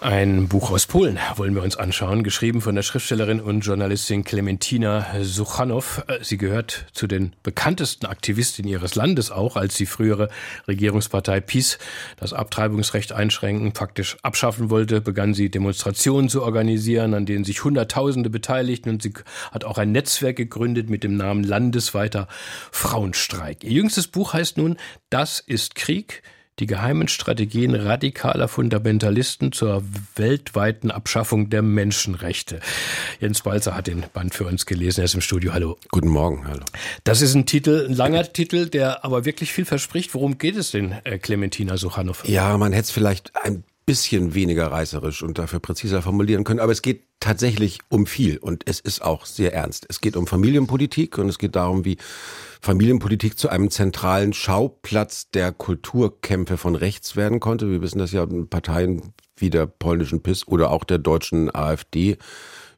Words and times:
ein 0.00 0.48
Buch 0.48 0.70
aus 0.70 0.86
Polen 0.86 1.18
wollen 1.36 1.54
wir 1.54 1.62
uns 1.62 1.76
anschauen, 1.76 2.22
geschrieben 2.22 2.60
von 2.60 2.74
der 2.74 2.82
Schriftstellerin 2.82 3.40
und 3.40 3.60
Journalistin 3.60 4.24
Klementina 4.24 5.06
Suchanow. 5.20 6.02
Sie 6.22 6.38
gehört 6.38 6.86
zu 6.92 7.06
den 7.06 7.34
bekanntesten 7.42 8.06
Aktivistinnen 8.06 8.70
ihres 8.70 8.94
Landes 8.94 9.30
auch, 9.30 9.56
als 9.56 9.74
die 9.74 9.86
frühere 9.86 10.28
Regierungspartei 10.66 11.40
PiS 11.40 11.78
das 12.16 12.32
Abtreibungsrecht 12.32 13.12
einschränken, 13.12 13.74
faktisch 13.74 14.16
abschaffen 14.22 14.70
wollte, 14.70 15.00
begann 15.00 15.34
sie 15.34 15.50
Demonstrationen 15.50 16.30
zu 16.30 16.42
organisieren, 16.42 17.12
an 17.12 17.26
denen 17.26 17.44
sich 17.44 17.62
Hunderttausende 17.62 18.30
beteiligten 18.30 18.88
und 18.88 19.02
sie 19.02 19.12
hat 19.52 19.64
auch 19.64 19.76
ein 19.76 19.92
Netzwerk 19.92 20.36
gegründet 20.36 20.88
mit 20.88 21.04
dem 21.04 21.16
Namen 21.16 21.44
Landesweiter 21.44 22.26
Frauenstreik. 22.70 23.64
Ihr 23.64 23.72
jüngstes 23.72 24.06
Buch 24.06 24.32
heißt 24.32 24.56
nun 24.56 24.76
Das 25.10 25.40
ist 25.40 25.74
Krieg 25.74 26.22
die 26.60 26.66
geheimen 26.66 27.08
Strategien 27.08 27.74
radikaler 27.74 28.46
Fundamentalisten 28.46 29.52
zur 29.52 29.82
weltweiten 30.14 30.90
Abschaffung 30.90 31.50
der 31.50 31.62
Menschenrechte. 31.62 32.60
Jens 33.18 33.42
Balzer 33.42 33.74
hat 33.74 33.86
den 33.86 34.04
Band 34.12 34.34
für 34.34 34.44
uns 34.44 34.66
gelesen. 34.66 35.00
Er 35.00 35.06
ist 35.06 35.14
im 35.14 35.22
Studio. 35.22 35.52
Hallo. 35.52 35.78
Guten 35.90 36.08
Morgen. 36.08 36.46
Hallo. 36.46 36.64
Das 37.04 37.22
ist 37.22 37.34
ein 37.34 37.46
Titel, 37.46 37.86
ein 37.88 37.94
langer 37.94 38.32
Titel, 38.32 38.68
der 38.68 39.04
aber 39.04 39.24
wirklich 39.24 39.52
viel 39.52 39.64
verspricht. 39.64 40.14
Worum 40.14 40.38
geht 40.38 40.56
es 40.56 40.70
denn, 40.70 40.94
äh, 41.04 41.18
Clementina 41.18 41.76
Suchanow? 41.76 42.22
Ja, 42.28 42.56
man 42.58 42.72
hätte 42.72 42.84
es 42.84 42.90
vielleicht 42.90 43.32
ein 43.42 43.64
bisschen 43.90 44.34
weniger 44.34 44.70
reißerisch 44.70 45.24
und 45.24 45.36
dafür 45.36 45.58
präziser 45.58 46.00
formulieren 46.00 46.44
können. 46.44 46.60
Aber 46.60 46.70
es 46.70 46.80
geht 46.80 47.02
tatsächlich 47.18 47.80
um 47.88 48.06
viel 48.06 48.38
und 48.38 48.62
es 48.66 48.78
ist 48.78 49.02
auch 49.02 49.26
sehr 49.26 49.52
ernst. 49.52 49.84
Es 49.88 50.00
geht 50.00 50.16
um 50.16 50.28
Familienpolitik 50.28 51.18
und 51.18 51.28
es 51.28 51.38
geht 51.38 51.56
darum, 51.56 51.84
wie 51.84 51.96
Familienpolitik 52.60 53.36
zu 53.36 53.48
einem 53.48 53.68
zentralen 53.68 54.32
Schauplatz 54.32 55.28
der 55.32 55.50
Kulturkämpfe 55.50 56.56
von 56.56 56.76
rechts 56.76 57.16
werden 57.16 57.40
konnte. 57.40 57.68
Wir 57.68 57.82
wissen 57.82 57.98
das 57.98 58.12
ja, 58.12 58.24
Parteien 58.48 59.12
wie 59.36 59.50
der 59.50 59.66
polnischen 59.66 60.22
PIS 60.22 60.46
oder 60.46 60.70
auch 60.70 60.84
der 60.84 60.98
deutschen 60.98 61.52
AfD 61.52 62.16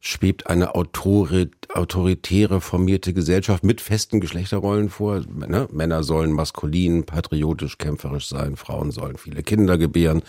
schwebt 0.00 0.46
eine 0.46 0.74
autoritäre 1.74 2.60
formierte 2.60 3.12
Gesellschaft 3.14 3.64
mit 3.64 3.80
festen 3.80 4.20
Geschlechterrollen 4.20 4.90
vor. 4.90 5.22
Ne? 5.34 5.68
Männer 5.72 6.02
sollen 6.02 6.32
maskulin, 6.32 7.04
patriotisch, 7.04 7.78
kämpferisch 7.78 8.28
sein, 8.28 8.56
Frauen 8.56 8.90
sollen 8.90 9.16
viele 9.16 9.42
Kinder 9.42 9.78
gebären, 9.78 10.22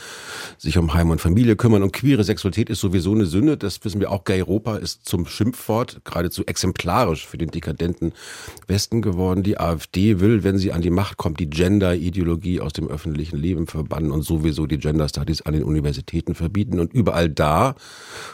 sich 0.57 0.77
um 0.77 0.93
Heim 0.93 1.09
und 1.09 1.21
Familie 1.21 1.55
kümmern 1.55 1.83
und 1.83 1.91
queere 1.91 2.23
Sexualität 2.23 2.69
ist 2.69 2.79
sowieso 2.79 3.13
eine 3.13 3.25
Sünde. 3.25 3.57
Das 3.57 3.83
wissen 3.83 3.99
wir 3.99 4.11
auch. 4.11 4.23
Gay 4.23 4.41
Europa 4.41 4.77
ist 4.77 5.05
zum 5.05 5.25
Schimpfwort 5.25 6.01
geradezu 6.05 6.45
exemplarisch 6.45 7.27
für 7.27 7.37
den 7.37 7.49
dekadenten 7.49 8.13
Westen 8.67 9.01
geworden. 9.01 9.43
Die 9.43 9.59
AfD 9.59 10.19
will, 10.19 10.43
wenn 10.43 10.57
sie 10.57 10.71
an 10.71 10.81
die 10.81 10.89
Macht 10.89 11.17
kommt, 11.17 11.39
die 11.39 11.49
Gender-Ideologie 11.49 12.61
aus 12.61 12.73
dem 12.73 12.87
öffentlichen 12.87 13.37
Leben 13.37 13.67
verbannen 13.67 14.11
und 14.11 14.23
sowieso 14.23 14.65
die 14.65 14.77
Gender 14.77 15.09
Studies 15.09 15.41
an 15.41 15.53
den 15.53 15.63
Universitäten 15.63 16.35
verbieten. 16.35 16.79
Und 16.79 16.93
überall 16.93 17.29
da, 17.29 17.75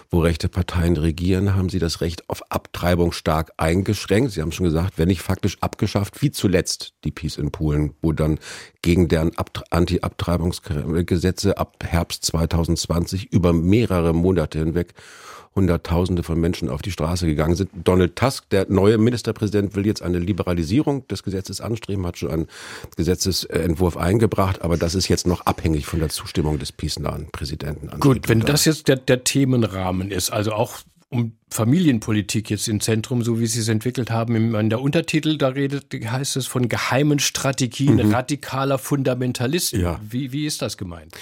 wo 0.10 0.20
rechte 0.20 0.48
Parteien 0.48 0.98
regieren, 0.98 1.56
haben 1.56 1.70
sie 1.70 1.80
das 1.80 2.02
Recht 2.02 2.30
auf 2.30 2.44
Abtreibung 2.52 2.99
stark 3.12 3.52
eingeschränkt. 3.58 4.32
Sie 4.32 4.42
haben 4.42 4.52
schon 4.52 4.66
gesagt, 4.66 4.98
wenn 4.98 5.08
nicht 5.08 5.22
faktisch 5.22 5.58
abgeschafft, 5.62 6.22
wie 6.22 6.32
zuletzt 6.32 6.94
die 7.04 7.12
Peace 7.12 7.38
in 7.38 7.52
Polen, 7.52 7.94
wo 8.02 8.12
dann 8.12 8.40
gegen 8.82 9.08
deren 9.08 9.32
Anti-Abtreibungsgesetze 9.70 11.58
ab 11.58 11.84
Herbst 11.84 12.26
2020 12.26 13.32
über 13.32 13.54
mehrere 13.54 14.14
Monate 14.14 14.60
hinweg 14.60 14.94
Hunderttausende 15.56 16.24
von 16.24 16.40
Menschen 16.40 16.70
auf 16.70 16.82
die 16.82 16.92
Straße 16.92 17.26
gegangen 17.26 17.56
sind. 17.56 17.70
Donald 17.84 18.16
Tusk, 18.16 18.50
der 18.50 18.68
neue 18.70 18.98
Ministerpräsident, 18.98 19.76
will 19.76 19.86
jetzt 19.86 20.02
eine 20.02 20.20
Liberalisierung 20.20 21.08
des 21.08 21.24
Gesetzes 21.24 21.60
anstreben, 21.60 22.06
hat 22.06 22.18
schon 22.18 22.32
einen 22.32 22.48
Gesetzesentwurf 22.96 23.98
eingebracht, 23.98 24.62
aber 24.62 24.78
das 24.78 24.96
ist 24.96 25.08
jetzt 25.08 25.28
noch 25.28 25.42
abhängig 25.42 25.86
von 25.86 26.00
der 26.00 26.10
Zustimmung 26.10 26.60
des 26.60 26.72
peace-nahen 26.72 27.30
Präsidenten. 27.32 28.00
Gut, 28.00 28.30
wenn 28.30 28.42
das 28.42 28.66
jetzt 28.66 28.88
der, 28.88 28.98
der 28.98 29.24
Themenrahmen 29.24 30.12
ist, 30.12 30.32
also 30.32 30.54
auch 30.54 30.80
um 31.10 31.34
Familienpolitik 31.52 32.52
jetzt 32.52 32.68
im 32.68 32.80
Zentrum, 32.80 33.24
so 33.24 33.40
wie 33.40 33.48
Sie 33.48 33.60
es 33.60 33.68
entwickelt 33.68 34.12
haben. 34.12 34.54
In 34.54 34.70
der 34.70 34.80
Untertitel, 34.80 35.38
da 35.38 35.48
redet, 35.48 35.88
heißt 35.92 36.38
es 36.38 36.46
von 36.46 36.70
geheimen 36.70 37.18
Strategien 37.18 37.96
mhm. 37.96 38.14
radikaler 38.14 38.78
Fundamentalisten. 38.78 39.82
Ja. 39.82 40.00
Wie, 40.08 40.32
wie 40.32 40.46
ist 40.46 40.62
das 40.62 40.78
gemeint? 40.78 41.16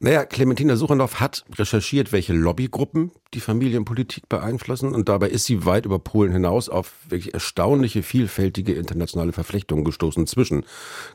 Naja, 0.00 0.24
Clementina 0.24 0.76
Suchanow 0.76 1.20
hat 1.20 1.44
recherchiert, 1.54 2.12
welche 2.12 2.32
Lobbygruppen 2.32 3.10
die 3.34 3.40
Familienpolitik 3.40 4.26
beeinflussen 4.30 4.94
und 4.94 5.10
dabei 5.10 5.28
ist 5.28 5.44
sie 5.44 5.66
weit 5.66 5.84
über 5.84 5.98
Polen 5.98 6.32
hinaus 6.32 6.70
auf 6.70 6.94
wirklich 7.08 7.34
erstaunliche, 7.34 8.02
vielfältige 8.02 8.72
internationale 8.72 9.32
Verflechtungen 9.32 9.84
gestoßen 9.84 10.26
zwischen 10.26 10.64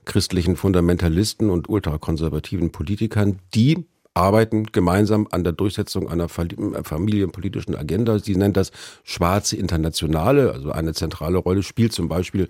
christlichen 0.05 0.55
Fundamentalisten 0.55 1.49
und 1.49 1.67
ultrakonservativen 1.67 2.71
Politikern, 2.71 3.39
die 3.55 3.85
arbeiten 4.13 4.66
gemeinsam 4.66 5.27
an 5.31 5.44
der 5.44 5.53
Durchsetzung 5.53 6.09
einer 6.09 6.27
familienpolitischen 6.27 7.75
Agenda. 7.75 8.19
Sie 8.19 8.35
nennt 8.35 8.57
das 8.57 8.72
Schwarze 9.03 9.55
Internationale, 9.55 10.51
also 10.51 10.72
eine 10.72 10.94
zentrale 10.94 11.38
Rolle 11.38 11.63
spielt 11.63 11.94
zum 11.94 12.09
Beispiel 12.09 12.50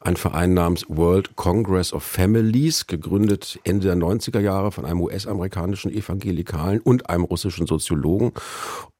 ein 0.00 0.16
Verein 0.16 0.52
namens 0.52 0.84
World 0.88 1.34
Congress 1.36 1.94
of 1.94 2.02
Families, 2.02 2.86
gegründet 2.86 3.58
Ende 3.64 3.86
der 3.86 3.96
90er 3.96 4.40
Jahre 4.40 4.70
von 4.70 4.84
einem 4.84 5.00
US-amerikanischen 5.00 5.90
Evangelikalen 5.90 6.80
und 6.80 7.08
einem 7.08 7.24
russischen 7.24 7.66
Soziologen. 7.66 8.32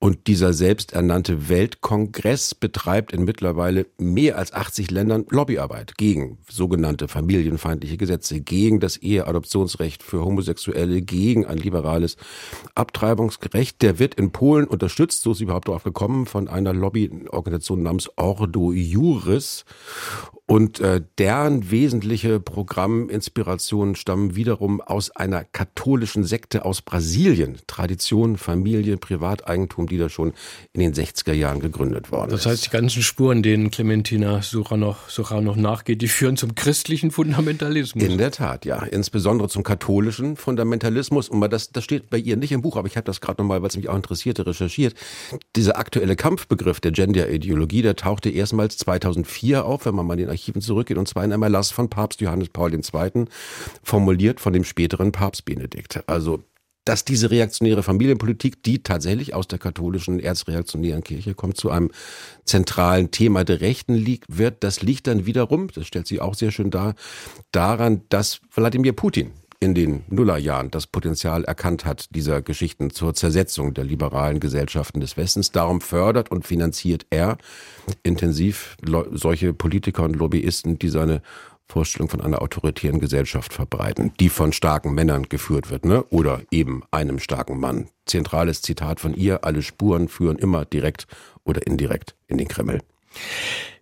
Und 0.00 0.28
dieser 0.28 0.52
selbsternannte 0.52 1.48
Weltkongress 1.48 2.54
betreibt 2.54 3.12
in 3.12 3.24
mittlerweile 3.24 3.86
mehr 3.98 4.38
als 4.38 4.52
80 4.52 4.92
Ländern 4.92 5.26
Lobbyarbeit 5.28 5.96
gegen 5.96 6.38
sogenannte 6.48 7.08
familienfeindliche 7.08 7.96
Gesetze, 7.96 8.40
gegen 8.40 8.78
das 8.78 8.96
Eheadoptionsrecht 8.96 10.04
für 10.04 10.24
Homosexuelle, 10.24 11.02
gegen 11.02 11.46
ein 11.46 11.58
liberales 11.58 12.16
Abtreibungsrecht. 12.76 13.82
Der 13.82 13.98
wird 13.98 14.14
in 14.14 14.30
Polen 14.30 14.68
unterstützt, 14.68 15.22
so 15.22 15.32
ist 15.32 15.40
überhaupt 15.40 15.66
darauf 15.66 15.82
gekommen, 15.82 16.26
von 16.26 16.46
einer 16.46 16.72
Lobbyorganisation 16.72 17.82
namens 17.82 18.08
Ordo 18.16 18.72
Juris. 18.72 19.64
Und 20.50 20.80
äh, 20.80 21.02
deren 21.18 21.70
wesentliche 21.70 22.40
Programminspirationen 22.40 23.96
stammen 23.96 24.34
wiederum 24.34 24.80
aus 24.80 25.10
einer 25.10 25.44
katholischen 25.44 26.24
Sekte 26.24 26.64
aus 26.64 26.80
Brasilien. 26.80 27.58
Tradition, 27.66 28.38
Familie, 28.38 28.96
Privateigentum, 28.96 29.88
die 29.88 29.98
da 29.98 30.08
schon 30.08 30.32
in 30.72 30.80
den 30.80 30.94
60er 30.94 31.34
Jahren 31.34 31.60
gegründet 31.60 32.10
worden 32.10 32.30
das 32.30 32.40
ist. 32.40 32.46
Das 32.46 32.52
heißt, 32.52 32.66
die 32.66 32.70
ganzen 32.70 33.02
Spuren, 33.02 33.42
denen 33.42 33.70
Clementina 33.70 34.40
Suchanow, 34.40 34.96
noch 35.42 35.56
nachgeht, 35.56 36.00
die 36.00 36.08
führen 36.08 36.38
zum 36.38 36.54
christlichen 36.54 37.10
Fundamentalismus. 37.10 38.02
In 38.02 38.16
der 38.16 38.30
Tat, 38.30 38.64
ja. 38.64 38.82
Insbesondere 38.84 39.50
zum 39.50 39.62
katholischen 39.62 40.36
Fundamentalismus. 40.36 41.28
Und 41.28 41.42
das, 41.52 41.72
das 41.72 41.84
steht 41.84 42.08
bei 42.08 42.16
ihr 42.16 42.38
nicht 42.38 42.52
im 42.52 42.62
Buch, 42.62 42.78
aber 42.78 42.88
ich 42.88 42.96
habe 42.96 43.04
das 43.04 43.20
gerade 43.20 43.42
nochmal, 43.42 43.60
weil 43.60 43.68
es 43.68 43.76
mich 43.76 43.90
auch 43.90 43.96
interessierte, 43.96 44.46
recherchiert. 44.46 44.94
Dieser 45.56 45.76
aktuelle 45.76 46.16
Kampfbegriff 46.16 46.80
der 46.80 46.92
Gender-Ideologie, 46.92 47.82
der 47.82 47.96
tauchte 47.96 48.30
erstmals 48.30 48.78
2004 48.78 49.66
auf, 49.66 49.84
wenn 49.84 49.94
man 49.94 50.06
mal 50.06 50.16
den 50.16 50.37
Archiven 50.38 50.62
zurückgeht, 50.62 50.98
und 50.98 51.08
zwar 51.08 51.24
in 51.24 51.32
einem 51.32 51.42
Erlass 51.42 51.70
von 51.70 51.90
Papst 51.90 52.20
Johannes 52.20 52.48
Paul 52.48 52.72
II., 52.72 53.24
formuliert 53.82 54.40
von 54.40 54.52
dem 54.52 54.64
späteren 54.64 55.12
Papst 55.12 55.44
Benedikt. 55.44 56.02
Also 56.08 56.44
dass 56.84 57.04
diese 57.04 57.30
reaktionäre 57.30 57.82
Familienpolitik, 57.82 58.62
die 58.62 58.82
tatsächlich 58.82 59.34
aus 59.34 59.46
der 59.46 59.58
katholischen 59.58 60.20
erzreaktionären 60.20 61.04
Kirche 61.04 61.34
kommt, 61.34 61.58
zu 61.58 61.70
einem 61.70 61.90
zentralen 62.46 63.10
Thema 63.10 63.44
der 63.44 63.60
Rechten 63.60 63.94
liegt, 63.94 64.24
wird, 64.38 64.64
das 64.64 64.80
liegt 64.80 65.06
dann 65.06 65.26
wiederum, 65.26 65.68
das 65.68 65.86
stellt 65.86 66.06
sie 66.06 66.18
auch 66.22 66.34
sehr 66.34 66.50
schön 66.50 66.70
dar, 66.70 66.94
daran, 67.52 68.00
dass 68.08 68.40
Wladimir 68.54 68.94
Putin 68.94 69.32
in 69.60 69.74
den 69.74 70.04
Nullerjahren 70.08 70.70
das 70.70 70.86
Potenzial 70.86 71.44
erkannt 71.44 71.84
hat, 71.84 72.14
dieser 72.14 72.42
Geschichten 72.42 72.90
zur 72.90 73.14
Zersetzung 73.14 73.74
der 73.74 73.84
liberalen 73.84 74.40
Gesellschaften 74.40 75.00
des 75.00 75.16
Westens. 75.16 75.50
Darum 75.50 75.80
fördert 75.80 76.30
und 76.30 76.46
finanziert 76.46 77.06
er 77.10 77.38
intensiv 78.02 78.76
solche 79.12 79.52
Politiker 79.52 80.04
und 80.04 80.14
Lobbyisten, 80.14 80.78
die 80.78 80.88
seine 80.88 81.22
Vorstellung 81.70 82.08
von 82.08 82.22
einer 82.22 82.40
autoritären 82.40 82.98
Gesellschaft 82.98 83.52
verbreiten, 83.52 84.12
die 84.20 84.30
von 84.30 84.52
starken 84.52 84.94
Männern 84.94 85.24
geführt 85.24 85.70
wird, 85.70 85.84
ne? 85.84 86.02
Oder 86.04 86.40
eben 86.50 86.82
einem 86.90 87.18
starken 87.18 87.60
Mann. 87.60 87.88
Zentrales 88.06 88.62
Zitat 88.62 89.00
von 89.00 89.12
ihr, 89.12 89.44
alle 89.44 89.62
Spuren 89.62 90.08
führen 90.08 90.38
immer 90.38 90.64
direkt 90.64 91.06
oder 91.44 91.66
indirekt 91.66 92.14
in 92.26 92.38
den 92.38 92.48
Kreml. 92.48 92.80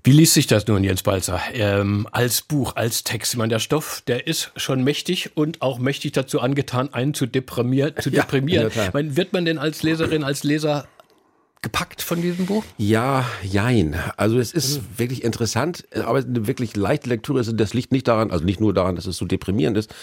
Wie 0.07 0.13
liest 0.13 0.35
sich 0.35 0.47
das 0.47 0.69
nun, 0.69 0.85
Jens 0.85 1.03
Balzer? 1.03 1.41
Ähm, 1.53 2.07
als 2.13 2.41
Buch, 2.41 2.77
als 2.77 3.03
Text. 3.03 3.33
Ich 3.33 3.39
meine, 3.39 3.49
der 3.49 3.59
Stoff, 3.59 4.05
der 4.07 4.29
ist 4.29 4.53
schon 4.55 4.85
mächtig 4.85 5.31
und 5.35 5.63
auch 5.63 5.81
mächtig 5.81 6.13
dazu 6.13 6.41
angetan, 6.41 6.95
einen 6.95 7.13
zu, 7.13 7.27
deprimieren. 7.27 7.93
Zu 8.01 8.11
deprimieren. 8.11 8.71
Ja, 8.73 8.91
meine, 8.93 9.17
wird 9.17 9.33
man 9.33 9.45
denn 9.45 9.59
als 9.59 9.83
Leserin, 9.83 10.23
als 10.23 10.45
Leser 10.45 10.87
gepackt 11.63 12.03
von 12.03 12.23
diesem 12.23 12.47
Buch? 12.47 12.65
Ja, 12.79 13.25
jein. 13.43 13.97
Also 14.17 14.39
es 14.39 14.53
ist 14.53 14.79
mhm. 14.79 14.99
wirklich 14.99 15.25
interessant, 15.25 15.85
aber 15.95 16.19
eine 16.19 16.47
wirklich 16.47 16.77
leichte 16.77 17.09
Lektüre 17.09 17.41
ist. 17.41 17.53
Das 17.57 17.75
liegt 17.75 17.93
nicht 17.93 18.07
daran, 18.09 18.31
also 18.31 18.45
nicht 18.45 18.61
nur 18.61 18.73
daran, 18.73 18.97
dass 18.97 19.07
es 19.07 19.17
so 19.17 19.25
deprimierend 19.25 19.77
ist. 19.77 19.95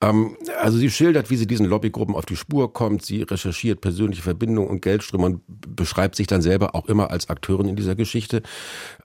Ähm, 0.00 0.36
also 0.60 0.78
sie 0.78 0.90
schildert, 0.90 1.30
wie 1.30 1.36
sie 1.36 1.46
diesen 1.46 1.66
Lobbygruppen 1.66 2.14
auf 2.14 2.26
die 2.26 2.36
Spur 2.36 2.72
kommt. 2.72 3.04
Sie 3.04 3.22
recherchiert 3.22 3.80
persönliche 3.80 4.22
Verbindungen 4.22 4.70
und 4.70 4.82
Geldströme 4.82 5.26
und 5.26 5.42
beschreibt 5.48 6.16
sich 6.16 6.26
dann 6.26 6.42
selber 6.42 6.74
auch 6.74 6.86
immer 6.86 7.10
als 7.10 7.28
Akteurin 7.28 7.68
in 7.68 7.76
dieser 7.76 7.94
Geschichte. 7.94 8.42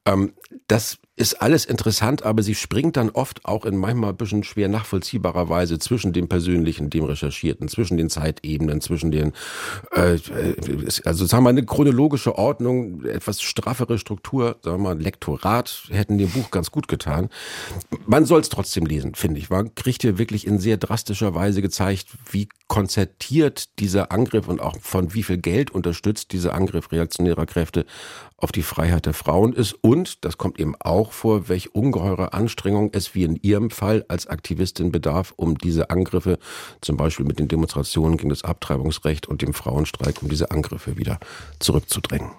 Ähm, 0.05 0.33
das 0.67 0.99
ist 1.17 1.41
alles 1.41 1.65
interessant, 1.65 2.23
aber 2.23 2.43
sie 2.43 2.53
springt 2.53 2.95
dann 2.95 3.09
oft 3.09 3.43
auch 3.43 3.65
in 3.65 3.75
manchmal 3.75 4.11
ein 4.11 4.17
bisschen 4.17 4.43
schwer 4.43 4.69
nachvollziehbarer 4.69 5.49
Weise 5.49 5.79
zwischen 5.79 6.13
dem 6.13 6.29
Persönlichen, 6.29 6.91
dem 6.91 7.05
Recherchierten, 7.05 7.67
zwischen 7.67 7.97
den 7.97 8.11
Zeitebenen, 8.11 8.81
zwischen 8.81 9.11
den, 9.11 9.33
äh, 9.91 10.19
also 11.03 11.25
sagen 11.25 11.41
wir 11.43 11.47
mal 11.47 11.49
eine 11.49 11.65
chronologische 11.65 12.37
Ordnung, 12.37 13.03
etwas 13.03 13.41
straffere 13.41 13.97
Struktur, 13.97 14.57
sagen 14.63 14.77
wir 14.83 14.93
mal 14.93 15.01
Lektorat 15.01 15.87
hätten 15.89 16.19
dem 16.19 16.29
Buch 16.29 16.51
ganz 16.51 16.69
gut 16.69 16.87
getan. 16.87 17.29
Man 18.05 18.25
soll 18.25 18.41
es 18.41 18.49
trotzdem 18.49 18.85
lesen, 18.85 19.15
finde 19.15 19.39
ich. 19.39 19.49
Man 19.49 19.73
kriegt 19.73 20.03
hier 20.03 20.19
wirklich 20.19 20.45
in 20.45 20.59
sehr 20.59 20.77
drastischer 20.77 21.33
Weise 21.33 21.63
gezeigt, 21.63 22.09
wie 22.31 22.47
konzertiert 22.67 23.79
dieser 23.79 24.11
Angriff 24.11 24.47
und 24.47 24.61
auch 24.61 24.75
von 24.81 25.13
wie 25.13 25.23
viel 25.23 25.37
Geld 25.37 25.71
unterstützt 25.71 26.33
dieser 26.33 26.53
Angriff 26.53 26.91
reaktionärer 26.91 27.45
Kräfte 27.45 27.85
auf 28.35 28.51
die 28.51 28.61
Freiheit 28.61 29.05
der 29.05 29.13
Frauen 29.13 29.53
ist 29.53 29.73
und, 29.81 30.23
das 30.25 30.37
kommt 30.37 30.59
eben 30.59 30.75
auch 30.79 31.11
vor, 31.11 31.49
welche 31.49 31.69
ungeheure 31.69 32.33
Anstrengung 32.33 32.89
es 32.93 33.15
wie 33.15 33.23
in 33.23 33.37
ihrem 33.37 33.71
Fall 33.71 34.05
als 34.09 34.27
Aktivistin 34.27 34.91
bedarf, 34.91 35.33
um 35.37 35.57
diese 35.57 35.89
Angriffe, 35.89 36.37
zum 36.81 36.97
Beispiel 36.97 37.25
mit 37.25 37.39
den 37.39 37.47
Demonstrationen 37.47 38.17
gegen 38.17 38.29
das 38.29 38.43
Abtreibungsrecht 38.43 39.27
und 39.27 39.41
dem 39.41 39.53
Frauenstreik, 39.53 40.21
um 40.21 40.29
diese 40.29 40.51
Angriffe 40.51 40.97
wieder 40.97 41.19
zurückzudrängen. 41.59 42.31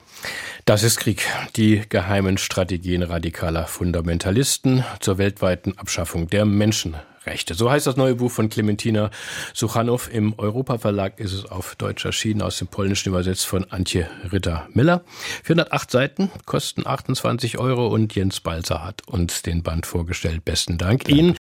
Das 0.64 0.82
ist 0.82 0.98
Krieg. 0.98 1.26
Die 1.56 1.82
geheimen 1.88 2.38
Strategien 2.38 3.02
radikaler 3.02 3.66
Fundamentalisten 3.66 4.84
zur 5.00 5.18
weltweiten 5.18 5.78
Abschaffung 5.78 6.28
der 6.28 6.44
Menschen. 6.44 6.96
Rechte. 7.28 7.54
So 7.54 7.70
heißt 7.70 7.86
das 7.86 7.96
neue 7.96 8.14
Buch 8.14 8.30
von 8.30 8.48
Clementina 8.48 9.10
Suchanow. 9.54 10.08
Im 10.12 10.34
Europa 10.38 10.78
Verlag 10.78 11.20
ist 11.20 11.32
es 11.32 11.44
auf 11.44 11.76
Deutsch 11.76 12.04
erschienen, 12.04 12.42
aus 12.42 12.58
dem 12.58 12.68
Polnischen 12.68 13.10
übersetzt 13.10 13.46
von 13.46 13.64
Antje 13.70 14.08
Ritter-Miller. 14.32 15.02
408 15.44 15.90
Seiten, 15.90 16.30
kosten 16.46 16.86
28 16.86 17.58
Euro 17.58 17.88
und 17.88 18.14
Jens 18.14 18.40
Balzer 18.40 18.84
hat 18.84 19.06
uns 19.06 19.42
den 19.42 19.62
Band 19.62 19.86
vorgestellt. 19.86 20.44
Besten 20.44 20.78
Dank 20.78 21.08
Ihnen. 21.08 21.37